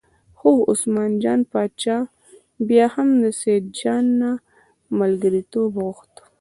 [0.37, 1.97] خو عثمان جان باچا
[2.67, 4.31] بیا هم له سیدجان نه
[4.99, 6.13] ملګرتوب وغوښت.